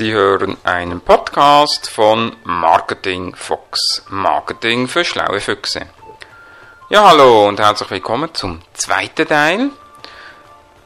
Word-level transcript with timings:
Sie 0.00 0.14
hören 0.14 0.56
einen 0.64 1.02
Podcast 1.02 1.90
von 1.90 2.34
Marketing 2.44 3.34
Fox, 3.36 4.02
Marketing 4.08 4.88
für 4.88 5.04
schlaue 5.04 5.40
Füchse. 5.40 5.90
Ja, 6.88 7.10
hallo 7.10 7.46
und 7.46 7.60
herzlich 7.60 7.90
willkommen 7.90 8.32
zum 8.32 8.62
zweiten 8.72 9.28
Teil, 9.28 9.68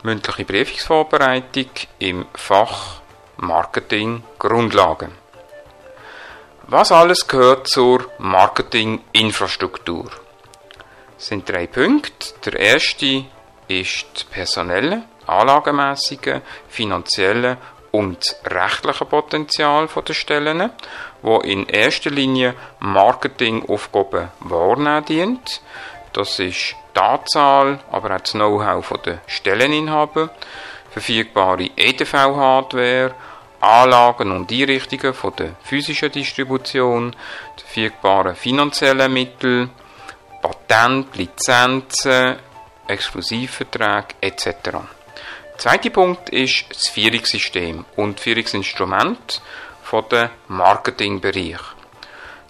mündliche 0.02 0.44
Prüfungsvorbereitung 0.44 1.70
im 2.00 2.26
Fach 2.34 3.02
Marketing 3.36 4.24
Grundlagen. 4.40 5.12
Was 6.66 6.90
alles 6.90 7.28
gehört 7.28 7.68
zur 7.68 8.10
Marketinginfrastruktur? 8.18 10.10
Es 11.16 11.28
sind 11.28 11.48
drei 11.48 11.68
Punkte. 11.68 12.34
Der 12.46 12.58
erste 12.58 13.26
ist 13.68 14.06
das 14.12 14.24
personelle, 14.24 15.04
anlagemäßige, 15.24 16.40
finanzielle 16.68 17.58
und 17.94 18.36
rechtliche 18.44 19.04
Potenzial 19.04 19.86
der 19.86 20.14
Stellen, 20.14 20.70
wo 21.22 21.38
in 21.38 21.66
erster 21.66 22.10
Linie 22.10 22.54
Marketingaufgaben 22.80 24.30
wahrnehmen 24.40 25.04
dient. 25.04 25.60
Das 26.12 26.40
ist 26.40 26.74
die 26.96 27.00
Anzahl, 27.00 27.78
aber 27.92 28.16
auch 28.16 28.20
das 28.20 28.32
Know-how 28.32 28.92
der 29.04 29.20
Stelleninhaber, 29.28 30.30
verfügbare 30.90 31.70
EDV-Hardware, 31.76 33.14
Anlagen 33.60 34.32
und 34.32 34.50
Einrichtungen 34.50 35.14
von 35.14 35.36
der 35.36 35.54
physischen 35.62 36.10
Distribution, 36.10 37.14
verfügbare 37.56 38.34
finanzielle 38.34 39.08
Mittel, 39.08 39.68
Patent, 40.42 41.16
Lizenzen, 41.16 42.36
Exklusivverträge 42.88 44.16
etc. 44.20 44.48
Zweite 45.64 45.88
Punkt 45.88 46.28
ist 46.28 46.66
das 46.68 46.88
Führungssystem 46.88 47.86
und 47.96 48.20
Führungsinstrument 48.20 49.40
von 49.82 50.04
der 50.10 50.32
Marketingbereich. 50.48 51.58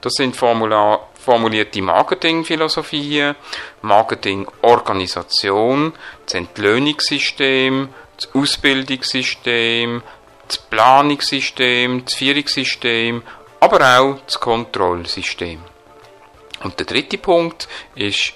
Das 0.01 0.15
sind 0.15 0.35
Formular 0.35 1.11
formulierte 1.15 1.81
Marketingphilosophien, 1.81 3.37
Marketingorganisation, 3.83 5.93
das 6.27 6.35
Entlöhnungssystem, 6.35 7.91
das 8.17 8.35
Ausbildungssystem, 8.35 10.03
das 10.49 10.59
Planungssystem, 10.59 12.05
das 12.05 12.15
Führungssystem, 12.15 13.23
aber 13.61 14.01
auch 14.01 14.19
das 14.27 14.41
Kontrollsystem. 14.41 15.63
Und 16.65 16.81
der 16.81 16.87
dritte 16.87 17.19
Punkt 17.19 17.69
ist 17.95 18.33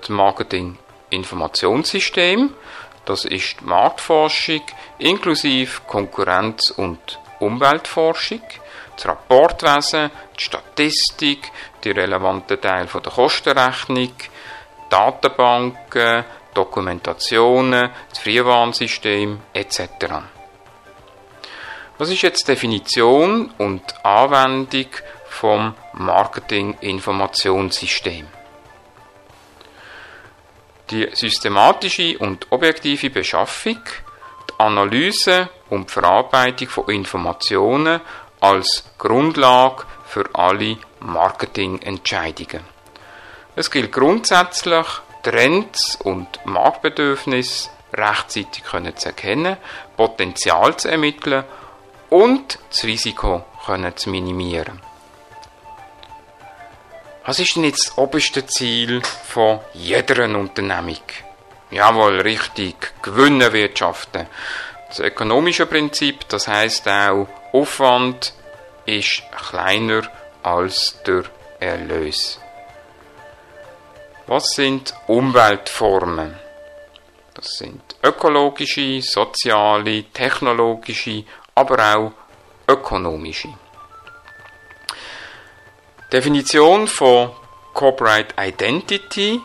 das 0.00 0.08
Marketing-Informationssystem. 0.08 2.52
Das 3.04 3.24
ist 3.24 3.62
Marktforschung 3.62 4.62
inklusive 4.98 5.80
Konkurrenz- 5.86 6.70
und 6.70 7.18
Umweltforschung, 7.40 8.42
das 8.96 9.06
Rapportwesen, 9.06 10.10
die 10.38 10.42
Statistik, 10.42 11.50
die 11.84 11.92
relevanten 11.92 12.60
Teile 12.60 12.86
der 12.86 13.12
Kostenrechnung, 13.12 14.12
Datenbanken, 14.90 16.24
Dokumentationen, 16.54 17.90
das 18.08 18.18
Frühwarnsystem 18.18 19.40
etc. 19.52 19.82
Was 21.98 22.10
ist 22.10 22.22
jetzt 22.22 22.48
Definition 22.48 23.52
und 23.58 23.82
Anwendung 24.04 24.86
vom 25.28 25.74
Marketing-Informationssystem? 25.94 28.37
Die 30.90 31.08
systematische 31.12 32.18
und 32.18 32.46
objektive 32.50 33.10
Beschaffung, 33.10 33.78
die 34.48 34.54
Analyse 34.58 35.50
und 35.68 35.88
die 35.88 35.92
Verarbeitung 35.92 36.68
von 36.68 36.88
Informationen 36.88 38.00
als 38.40 38.84
Grundlage 38.96 39.84
für 40.06 40.24
alle 40.32 40.78
Marketingentscheidungen. 41.00 42.62
Es 43.54 43.70
gilt 43.70 43.92
grundsätzlich, 43.92 44.86
Trends 45.22 45.98
und 46.04 46.28
Marktbedürfnisse 46.46 47.70
rechtzeitig 47.92 48.62
zu 48.96 49.08
erkennen, 49.08 49.56
Potenzial 49.96 50.76
zu 50.76 50.88
ermitteln 50.88 51.44
und 52.08 52.58
das 52.70 52.84
Risiko 52.84 53.44
können 53.66 53.96
zu 53.96 54.10
minimieren. 54.10 54.87
Was 57.28 57.40
ist 57.40 57.56
denn 57.56 57.64
jetzt 57.64 57.88
das 57.88 57.98
oberste 57.98 58.46
Ziel 58.46 59.02
von 59.02 59.60
jeder 59.74 60.24
Unternehmung? 60.24 61.02
Jawohl, 61.70 62.22
richtig, 62.22 62.94
Gewinne 63.02 63.52
wirtschaften. 63.52 64.26
Das 64.88 65.00
ökonomische 65.00 65.66
Prinzip, 65.66 66.26
das 66.30 66.48
heißt 66.48 66.88
auch, 66.88 67.28
Aufwand 67.52 68.32
ist 68.86 69.24
kleiner 69.50 70.10
als 70.42 70.96
der 71.06 71.24
Erlös. 71.60 72.40
Was 74.26 74.54
sind 74.54 74.94
Umweltformen? 75.06 76.34
Das 77.34 77.58
sind 77.58 77.82
ökologische, 78.02 79.02
soziale, 79.02 80.04
technologische, 80.14 81.24
aber 81.54 81.94
auch 81.94 82.12
ökonomische. 82.66 83.50
Definition 86.12 86.86
von 86.86 87.32
Corporate 87.74 88.34
Identity, 88.38 89.42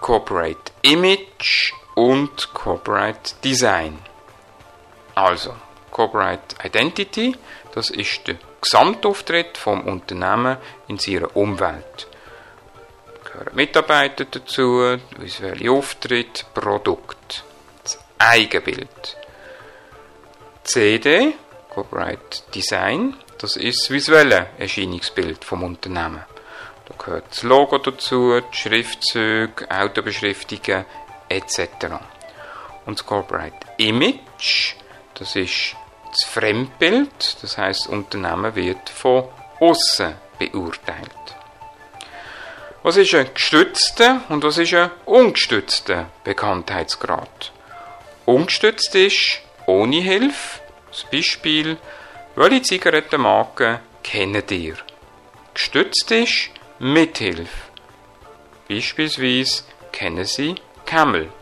Corporate 0.00 0.72
Image 0.80 1.74
und 1.96 2.54
Corporate 2.54 3.34
Design. 3.44 3.98
Also, 5.14 5.54
Corporate 5.90 6.56
Identity, 6.64 7.36
das 7.74 7.90
ist 7.90 8.26
der 8.26 8.36
Gesamtauftritt 8.62 9.58
vom 9.58 9.82
Unternehmen 9.82 10.56
in 10.86 10.98
seiner 10.98 11.36
Umwelt. 11.36 12.06
Da 13.04 13.30
gehören 13.30 13.54
Mitarbeiter 13.54 14.24
dazu, 14.24 14.96
visuelle 15.18 15.70
Auftritt, 15.70 16.46
Produkt, 16.54 17.44
das 17.82 17.98
Eigenbild. 18.18 19.18
CD, 20.64 21.34
Corporate 21.68 22.42
Design, 22.54 23.14
das 23.38 23.56
ist 23.56 23.82
das 23.82 23.90
visuelle 23.90 24.48
Erscheinungsbild 24.58 25.44
vom 25.44 25.62
Unternehmen. 25.62 26.24
Da 26.86 26.94
gehört 27.04 27.30
das 27.30 27.42
Logo 27.42 27.78
dazu, 27.78 28.40
die 28.40 28.56
Schriftzüge, 28.56 29.70
Autobeschriftungen 29.70 30.84
etc. 31.28 31.60
Und 32.86 32.98
das 32.98 33.06
Corporate 33.06 33.54
Image, 33.76 34.74
das 35.14 35.36
ist 35.36 35.76
das 36.10 36.24
Fremdbild, 36.24 37.42
das 37.42 37.58
heißt, 37.58 37.82
das 37.82 37.86
Unternehmen 37.88 38.54
wird 38.54 38.88
von 38.88 39.28
außen 39.60 40.14
beurteilt. 40.38 41.10
Was 42.82 42.96
ist 42.96 43.14
ein 43.14 43.28
gestützter 43.34 44.22
und 44.28 44.44
was 44.44 44.56
ist 44.56 44.72
ein 44.72 44.90
ungestützter 45.04 46.06
Bekanntheitsgrad? 46.24 47.52
Ungestützt 48.24 48.94
ist 48.94 49.40
ohne 49.66 50.00
Hilfe, 50.00 50.60
das 50.90 51.04
Beispiel, 51.10 51.76
welche 52.38 52.62
Zigarettenmarke 52.62 53.80
kennt 54.04 54.52
ihr? 54.52 54.76
Gestützt 55.54 56.08
ist 56.12 56.50
mit 56.78 57.18
Hilfe. 57.18 57.48
Beispielsweise 58.68 59.64
kennen 59.90 60.24
Sie 60.24 60.54
Camel. 60.86 61.32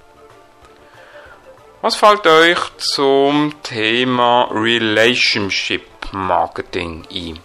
Was 1.82 1.96
fällt 1.96 2.26
euch 2.26 2.76
zum 2.78 3.52
Thema 3.62 4.48
Relationship 4.50 5.84
Marketing 6.12 7.06
ein? 7.12 7.40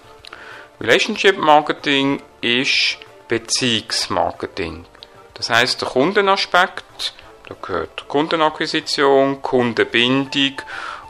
Relationship 0.80 1.38
Marketing 1.38 2.22
ist 2.40 3.00
Beziehungsmarketing. 3.28 4.86
Das 5.34 5.50
heißt, 5.50 5.82
der 5.82 5.90
Kundenaspekt, 5.90 7.14
da 7.50 7.56
gehört 7.62 8.08
Kundenakquisition, 8.08 9.42
Kundenbindung 9.42 10.62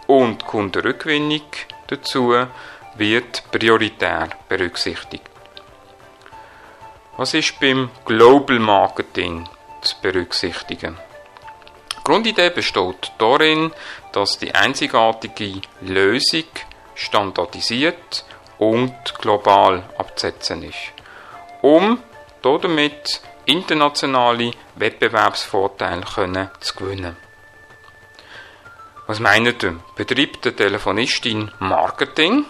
und 0.08 0.44
Kundenrückgewinnung 0.44 1.46
dazu, 1.92 2.34
wird 2.96 3.44
prioritär 3.52 4.30
berücksichtigt. 4.50 5.30
Was 7.18 7.34
ist 7.34 7.60
beim 7.60 7.90
Global 8.06 8.60
Marketing 8.60 9.48
zu 9.82 9.96
berücksichtigen? 10.02 10.98
Die 11.92 12.04
Grundidee 12.04 12.50
besteht 12.50 13.12
darin, 13.20 13.72
dass 14.12 14.40
die 14.40 14.54
einzigartige 14.56 15.62
Lösung 15.82 16.46
standardisiert 16.96 18.26
und 18.58 18.94
global 19.20 19.84
abzusetzen 19.98 20.64
ist, 20.64 20.94
um 21.62 22.00
damit 22.42 23.22
internationale 23.46 24.52
Wettbewerbsvorteile 24.76 26.50
zu 26.60 26.76
gewinnen. 26.76 27.16
Was 29.08 29.20
meint 29.20 29.64
ihr? 29.64 29.80
Betreibt 29.96 30.46
der 30.46 30.56
Telefonistin 30.56 31.52
Marketing? 31.60 32.46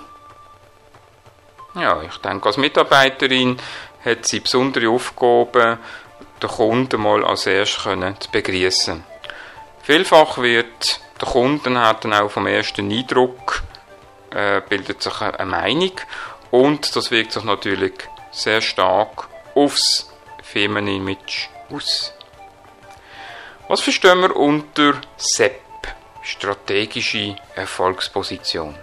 Ja, 1.75 2.01
ich 2.01 2.17
denke, 2.17 2.47
als 2.47 2.57
Mitarbeiterin 2.57 3.57
hat 4.03 4.25
sie 4.25 4.41
besondere 4.41 4.89
Aufgaben, 4.89 5.79
den 6.41 6.49
Kunden 6.49 7.01
mal 7.01 7.23
als 7.23 7.45
erstes 7.45 7.83
zu 8.19 8.31
begrüßen. 8.31 9.03
Vielfach 9.83 10.37
wird 10.39 10.99
der 11.21 11.29
Kunden 11.29 11.77
hat 11.77 12.03
dann 12.03 12.13
auch 12.13 12.31
vom 12.31 12.47
ersten 12.47 12.91
Eindruck 12.91 13.61
äh, 14.31 14.61
bildet 14.67 15.03
sich 15.03 15.21
eine 15.21 15.45
Meinung 15.45 15.91
und 16.49 16.95
das 16.95 17.11
wirkt 17.11 17.33
sich 17.33 17.43
natürlich 17.43 17.93
sehr 18.31 18.61
stark 18.61 19.27
aufs 19.53 20.11
Firmenimage 20.41 21.49
aus. 21.69 22.13
Was 23.67 23.81
verstehen 23.81 24.21
wir 24.21 24.35
unter 24.35 24.95
SEP, 25.17 25.61
strategische 26.23 27.35
Erfolgsposition? 27.55 28.75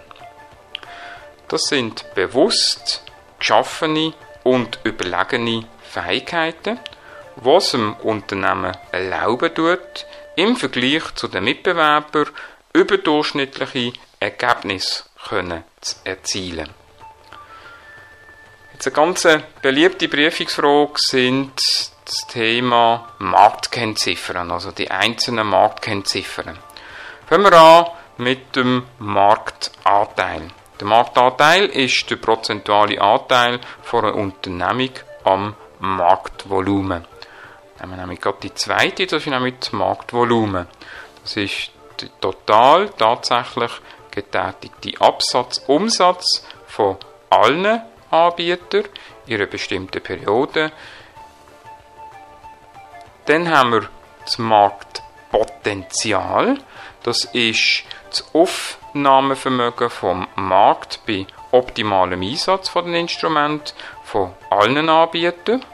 Das 1.47 1.63
sind 1.63 2.05
bewusst 2.13 3.03
geschaffene 3.39 4.13
und 4.43 4.79
überlegene 4.83 5.65
Fähigkeiten, 5.81 6.79
was 7.37 7.71
dem 7.71 7.93
Unternehmen 7.95 8.75
erlauben 8.91 9.53
tut, 9.53 10.05
im 10.35 10.55
Vergleich 10.55 11.15
zu 11.15 11.27
den 11.27 11.43
Mitbewerbern 11.43 12.29
überdurchschnittliche 12.73 13.93
Ergebnisse 14.19 15.05
können 15.27 15.63
zu 15.81 15.95
erzielen. 16.03 16.69
Jetzt 18.73 18.87
eine 18.87 18.95
ganz 18.95 19.27
beliebte 19.61 20.07
Prüfungsfrage 20.07 20.93
sind 20.95 21.51
das 22.05 22.27
Thema 22.27 23.09
Marktkennziffern, 23.19 24.51
also 24.51 24.71
die 24.71 24.89
einzelnen 24.89 25.47
Marktkennziffern. 25.47 26.57
Fangen 27.29 27.43
wir 27.43 27.53
an 27.53 27.85
mit 28.17 28.55
dem 28.55 28.87
Marktanteil. 28.97 30.47
Der 30.79 30.87
Marktanteil 30.87 31.67
ist 31.67 32.09
der 32.09 32.15
prozentuale 32.15 32.99
Anteil 32.99 33.59
von 33.83 34.03
einer 34.03 34.15
Unternehmung 34.15 34.89
am 35.25 35.53
Marktvolumen. 35.77 37.05
Nehmen 37.79 37.91
wir 37.91 37.97
nämlich 37.97 38.19
gerade 38.19 38.39
die 38.41 38.55
zweite, 38.55 39.05
das 39.05 39.21
ist 39.21 39.27
nämlich 39.27 39.59
das 39.59 39.71
Marktvolumen. 39.73 40.65
Das 41.21 41.37
ist 41.37 41.69
der 42.01 42.09
total 42.19 42.89
tatsächlich 42.97 43.73
getätigte 44.09 44.99
Absatzumsatz 44.99 46.43
von 46.65 46.97
allen 47.29 47.83
Anbietern 48.09 48.85
in 49.27 49.35
einer 49.35 49.45
bestimmten 49.45 50.01
Periode. 50.01 50.71
Dann 53.27 53.55
haben 53.55 53.73
wir 53.73 53.87
das 54.25 54.39
Marktpotenzial. 54.39 56.57
Das 57.09 57.23
ist 57.23 57.85
das 58.11 58.23
Aufnahmevermögen 58.33 59.89
vom 59.89 60.27
Markt 60.35 60.99
bei 61.07 61.25
optimalem 61.49 62.21
Einsatz 62.21 62.69
von 62.69 62.85
den 62.85 62.93
Instrumenten 62.93 63.73
von 64.03 64.31
allen 64.51 64.87
Anbietern 64.87 65.65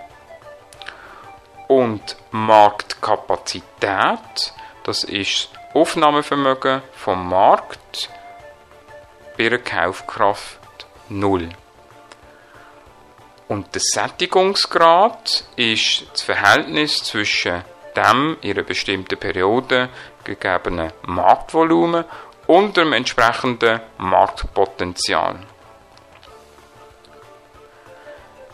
und 1.68 2.16
Marktkapazität, 2.32 4.54
das 4.86 5.04
ist 5.04 5.50
das 5.52 5.76
Aufnahmevermögen 5.76 6.82
vom 6.94 7.28
Markt 7.28 8.10
bei 9.38 9.48
einer 9.48 9.58
Kaufkraft 9.58 10.88
0. 11.10 11.50
Und 13.50 13.76
der 13.76 13.82
Sättigungsgrad 13.82 15.44
ist 15.58 16.06
das 16.14 16.22
Verhältnis 16.22 17.04
zwischen 17.04 17.66
dem 17.98 18.38
in 18.40 18.52
einer 18.52 18.64
bestimmten 18.64 19.20
Periode 19.20 19.90
gegebenen 20.26 20.92
Marktvolumen 21.04 22.04
und 22.48 22.76
dem 22.76 22.92
entsprechenden 22.92 23.80
Marktpotenzial. 23.98 25.40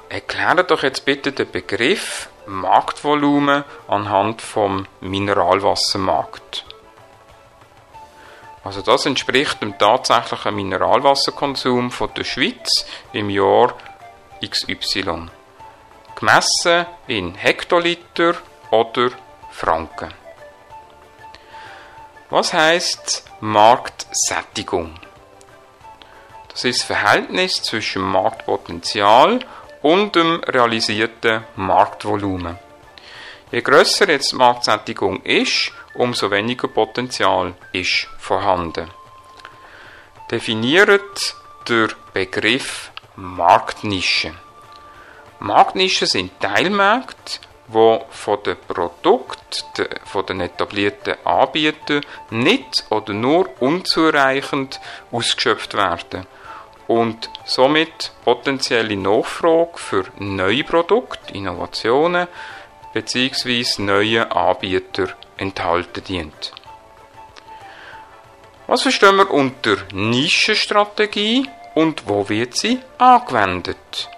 Erkläre 0.10 0.64
doch 0.66 0.84
jetzt 0.84 1.06
bitte 1.06 1.32
den 1.32 1.50
Begriff 1.50 2.30
Marktvolumen 2.46 3.64
anhand 3.88 4.42
vom 4.42 4.86
Mineralwassermarkt. 5.00 6.66
Also 8.64 8.82
das 8.82 9.06
entspricht 9.06 9.62
dem 9.62 9.78
tatsächlichen 9.78 10.56
Mineralwasserkonsum 10.56 11.92
von 11.92 12.14
der 12.16 12.24
Schweiz 12.24 12.86
im 13.14 13.30
Jahr 13.30 13.74
XY. 14.46 15.30
Gemessen 16.16 16.86
in 17.08 17.34
Hektoliter 17.34 18.36
oder 18.70 19.10
Franken. 19.52 20.21
Was 22.32 22.54
heißt 22.54 23.26
Marktsättigung? 23.42 24.98
Das 26.48 26.64
ist 26.64 26.80
das 26.80 26.88
Verhältnis 26.88 27.62
zwischen 27.62 28.04
Marktpotenzial 28.04 29.42
und 29.82 30.16
dem 30.16 30.42
realisierten 30.46 31.44
Marktvolumen. 31.58 32.58
Je 33.52 33.60
grösser 33.60 34.08
jetzt 34.08 34.32
die 34.32 34.38
Marktsättigung 34.38 35.22
ist, 35.24 35.74
umso 35.94 36.32
weniger 36.32 36.70
Potenzial 36.70 37.54
ist 37.74 38.08
vorhanden. 38.18 38.90
Definiert 40.32 41.36
der 41.68 41.90
Begriff 42.14 42.92
Marktnische. 43.18 44.34
Marktnischen 45.40 46.08
sind 46.08 46.40
Teilmärkte, 46.40 47.40
wo 47.72 48.06
von 48.10 48.44
den 48.44 48.58
Produkten 48.68 49.88
von 50.06 50.26
den 50.26 50.42
etablierten 50.42 51.16
Anbietern 51.26 52.06
nicht 52.30 52.86
oder 52.90 53.14
nur 53.14 53.50
unzureichend 53.62 54.80
ausgeschöpft 55.12 55.74
werden 55.74 56.26
und 56.88 57.30
somit 57.46 58.12
potenzielle 58.26 58.98
Nachfrage 58.98 59.78
für 59.78 60.06
neue 60.20 60.64
Produkte, 60.64 61.34
Innovationen 61.34 62.28
bzw. 62.94 63.82
neue 63.82 64.30
Anbieter 64.32 65.08
enthalten 65.38 66.04
dient. 66.04 66.52
Was 68.68 68.82
verstehen 68.84 69.18
wir 69.18 69.32
unter 69.32 69.78
Nischenstrategie 69.94 71.48
und 71.76 72.08
wo 72.08 72.28
wird 72.28 72.56
sie 72.56 72.80
angewendet? 72.98 74.10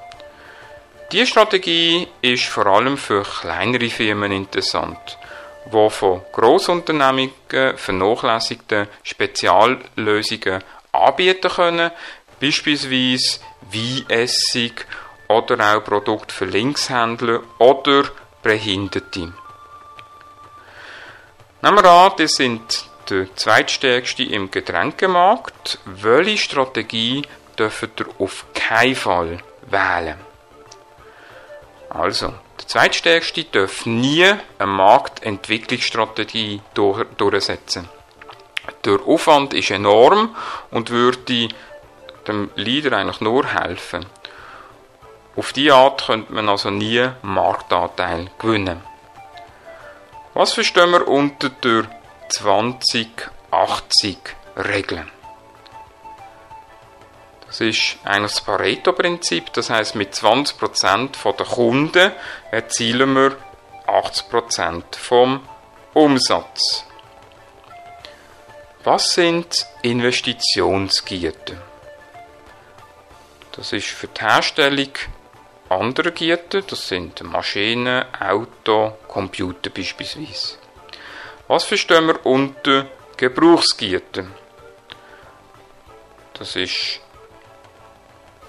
Diese 1.14 1.28
Strategie 1.28 2.08
ist 2.24 2.46
vor 2.46 2.66
allem 2.66 2.98
für 2.98 3.22
kleinere 3.22 3.88
Firmen 3.92 4.32
interessant, 4.32 5.20
wo 5.66 5.88
von 5.88 6.24
Grossunternehmungen 6.32 7.78
vernachlässigte 7.78 8.88
Speziallösungen 9.04 10.64
anbieten 10.92 11.52
können, 11.52 11.92
beispielsweise 12.42 13.42
Weinessig 13.72 14.88
oder 15.28 15.78
auch 15.78 15.84
Produkte 15.84 16.34
für 16.34 16.46
Linkshändler 16.46 17.42
oder 17.60 18.06
Behinderte. 18.42 19.34
Nehmen 21.62 21.84
wir 21.84 21.92
an, 21.92 22.14
die 22.18 22.28
sind 22.28 22.86
der 23.12 23.28
zweitstärkste 23.36 24.24
im 24.24 24.50
Getränkemarkt. 24.50 25.78
Welche 25.86 26.40
Strategie 26.40 27.22
dürft 27.60 28.00
ihr 28.00 28.08
auf 28.18 28.46
keinen 28.56 28.96
Fall 28.96 29.38
wählen? 29.70 30.33
Also, 31.94 32.34
der 32.60 32.68
zweitstärkste 32.68 33.46
darf 33.46 33.86
nie 33.86 34.26
eine 34.26 34.68
Marktentwicklungsstrategie 34.68 36.62
durch, 36.74 37.06
durchsetzen. 37.18 37.88
Der 38.84 39.00
Aufwand 39.06 39.54
ist 39.54 39.70
enorm 39.70 40.36
und 40.72 40.90
würde 40.90 41.50
dem 42.28 42.50
Leader 42.56 42.98
eigentlich 42.98 43.22
nur 43.22 43.46
helfen. 43.46 44.08
Auf 45.36 45.54
diese 45.54 45.76
Art 45.76 46.08
könnte 46.08 46.34
man 46.34 46.50
also 46.50 46.72
nie 46.72 47.08
Marktanteil 47.22 48.32
gewinnen. 48.40 48.82
Was 50.34 50.54
verstehen 50.54 50.90
wir 50.92 51.08
unter 51.08 51.50
der 51.50 51.86
20-80-Regel? 52.30 55.06
Das 57.54 57.62
ist 57.62 57.98
eigentlich 58.04 58.32
das 58.32 58.42
Pareto-Prinzip, 58.42 59.54
das 59.54 59.70
heißt 59.70 59.94
mit 59.94 60.16
20% 60.16 61.36
der 61.38 61.46
Kunden 61.46 62.12
erzielen 62.50 63.14
wir 63.14 63.38
80% 63.86 64.84
vom 64.98 65.48
Umsatz. 65.94 66.84
Was 68.84 69.14
sind 69.14 69.68
Investitionsgieten? 69.84 71.62
Das 73.52 73.72
ist 73.72 73.86
für 73.86 74.08
die 74.08 74.22
Herstellung 74.22 74.90
anderer 75.70 76.10
Gieten, 76.10 76.64
das 76.68 76.88
sind 76.88 77.22
Maschinen, 77.22 78.04
Auto, 78.20 78.98
Computer 79.08 79.70
beispielsweise. 79.70 80.58
Was 81.48 81.66
verstehen 81.66 82.08
wir 82.08 82.26
unter 82.26 82.88
Gebrauchsgieten? 83.16 84.34
Das 86.34 86.56
ist 86.56 87.03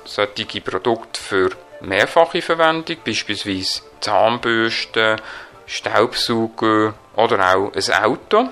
solche 0.05 0.61
Produkte 0.61 1.21
für 1.21 1.51
mehrfache 1.81 2.43
Verwendung, 2.43 2.97
beispielsweise 3.05 3.83
Zahnbürsten, 4.01 5.21
Staubsauger 5.67 6.95
oder 7.17 7.57
auch 7.57 7.73
ein 7.73 8.05
Auto. 8.05 8.49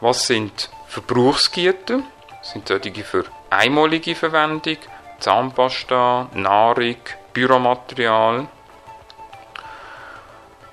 Was 0.00 0.26
sind 0.26 0.70
Verbrauchsgieten? 0.88 2.04
Das 2.40 2.50
sind 2.52 2.68
solche 2.68 3.04
für 3.04 3.24
einmalige 3.50 4.14
Verwendung, 4.14 4.78
Zahnpasta, 5.20 6.28
Nahrung, 6.34 6.96
Büromaterial. 7.32 8.46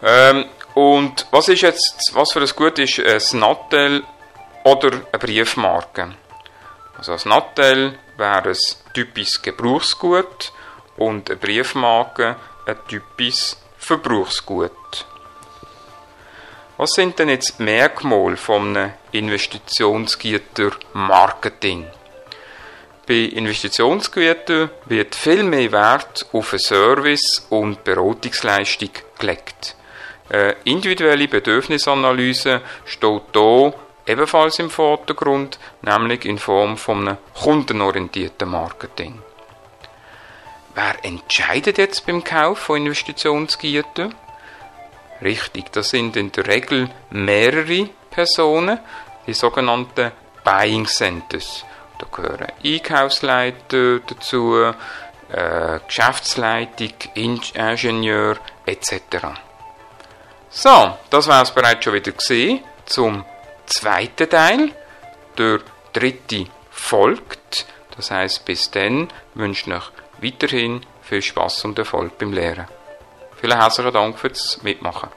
Ähm, 0.02 0.46
und 0.74 1.28
was 1.32 1.50
ist 1.50 1.62
jetzt, 1.62 2.12
was 2.14 2.32
für 2.32 2.40
ein 2.40 2.50
Gut 2.56 2.80
ist 2.80 3.00
ein 3.00 3.40
Nattel 3.40 4.04
oder 4.64 4.92
eine 4.92 5.20
Briefmarke? 5.20 6.16
Also 6.98 7.14
ein 7.14 7.20
Nattel 7.26 8.00
wäre 8.20 8.50
ein 8.50 8.58
typisches 8.94 9.42
Gebrauchsgut 9.42 10.52
und 10.98 11.30
eine 11.30 11.40
Briefmarke 11.40 12.36
ein 12.66 12.76
typisches 12.88 13.56
Verbrauchsgut. 13.78 14.72
Was 16.78 16.92
sind 16.92 17.20
denn 17.20 17.30
jetzt 17.30 17.60
Merkmale 17.60 18.38
von 18.38 18.78
einem 18.78 18.94
Investitionsgüter-Marketing? 19.12 21.88
Bei 23.08 23.16
Investitionsgütern 23.16 24.70
wird 24.86 25.16
viel 25.16 25.44
mehr 25.44 25.72
Wert 25.72 26.28
auf 26.32 26.54
einen 26.54 26.60
Service 26.60 27.48
und 27.50 27.84
Beratungsleistung 27.84 28.92
gelegt. 29.18 29.76
Eine 30.30 30.56
individuelle 30.64 31.28
Bedürfnisanalyse 31.28 32.62
steht 32.86 33.24
hier 33.34 33.74
ebenfalls 34.10 34.60
im 34.60 34.70
Vordergrund, 34.70 35.60
nämlich 35.84 36.26
in 36.26 36.40
Form 36.40 36.78
von 36.78 37.08
einem 37.08 37.18
kundenorientierten 37.40 38.50
Marketing. 38.50 39.22
Wer 40.74 40.96
entscheidet 41.04 41.78
jetzt 41.78 42.06
beim 42.06 42.24
Kauf 42.24 42.60
von 42.60 42.78
Investitionsgütern? 42.78 44.16
Richtig, 45.22 45.72
das 45.72 45.90
sind 45.90 46.16
in 46.16 46.32
der 46.32 46.48
Regel 46.48 46.90
mehrere 47.12 47.90
Personen, 48.10 48.80
die 49.28 49.34
sogenannten 49.34 50.12
Buying 50.44 50.88
Centers. 50.88 51.66
Da 52.00 52.08
gehören 52.10 52.48
Einkaufsleiter 52.64 54.00
dazu, 54.00 54.56
äh, 55.32 55.80
Geschäftsleitung, 55.86 56.94
Ingenieur 57.14 58.38
etc. 58.66 58.94
So, 60.50 60.98
das 61.10 61.28
war 61.28 61.44
es 61.44 61.52
bereits 61.52 61.84
schon 61.84 61.94
wieder 61.94 62.12
gesehen 62.14 62.64
zum 62.86 63.26
zweiten 63.70 64.30
Teil. 64.30 64.72
Der 65.38 65.60
dritte 65.94 66.48
folgt. 66.72 67.66
Das 67.96 68.12
heißt, 68.12 68.46
bis 68.46 68.72
dann 68.72 69.10
wünsche 69.34 69.70
ich 69.70 69.76
euch 69.76 69.92
weiterhin 70.22 70.82
viel 71.02 71.22
Spaß 71.22 71.66
und 71.66 71.80
Erfolg 71.80 72.18
beim 72.18 72.34
Lehren. 72.34 72.68
Vielen 73.40 73.58
herzlichen 73.58 73.94
Dank 73.94 74.20
fürs 74.20 74.62
Mitmachen. 74.64 75.10